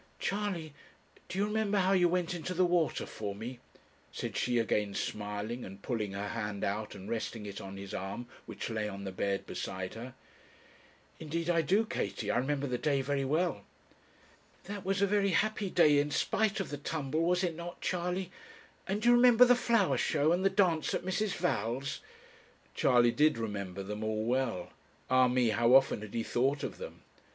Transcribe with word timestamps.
'Charley, 0.17 0.73
do 1.29 1.37
you 1.37 1.45
remember 1.45 1.77
how 1.77 1.91
you 1.91 2.09
went 2.09 2.33
into 2.33 2.55
the 2.55 2.65
water 2.65 3.05
for 3.05 3.35
me?' 3.35 3.59
said 4.11 4.35
she, 4.35 4.57
again 4.57 4.95
smiling, 4.95 5.63
and 5.63 5.83
pulling 5.83 6.13
her 6.13 6.29
hand 6.29 6.63
out 6.63 6.95
and 6.95 7.07
resting 7.07 7.45
it 7.45 7.61
on 7.61 7.77
his 7.77 7.93
arm 7.93 8.25
which 8.47 8.71
lay 8.71 8.89
on 8.89 9.03
the 9.03 9.11
bed 9.11 9.45
beside 9.45 9.93
her. 9.93 10.15
'Indeed 11.19 11.51
I 11.51 11.61
do, 11.61 11.85
Katie 11.85 12.31
I 12.31 12.39
remember 12.39 12.65
the 12.65 12.79
day 12.79 13.01
very 13.03 13.23
well.' 13.23 13.61
'That 14.63 14.83
was 14.83 15.03
a 15.03 15.05
very 15.05 15.29
happy 15.29 15.69
day 15.69 15.99
in 15.99 16.09
spite 16.09 16.59
of 16.59 16.71
the 16.71 16.79
tumble, 16.79 17.21
was 17.21 17.43
it 17.43 17.55
not, 17.55 17.79
Charley? 17.79 18.31
And 18.87 19.03
do 19.03 19.09
you 19.09 19.13
remember 19.15 19.45
the 19.45 19.53
flower 19.53 19.99
show, 19.99 20.31
and 20.31 20.43
the 20.43 20.49
dance 20.49 20.95
at 20.95 21.03
Mrs. 21.05 21.35
Val's?' 21.35 21.99
Charley 22.73 23.11
did 23.11 23.37
remember 23.37 23.83
them 23.83 24.03
all 24.03 24.25
well. 24.25 24.71
Ah 25.11 25.27
me! 25.27 25.49
how 25.49 25.75
often 25.75 26.01
had 26.01 26.15
he 26.15 26.23
thought 26.23 26.63
of 26.63 26.79
them! 26.79 27.03